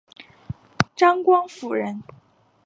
[0.95, 2.01] 张光辅人。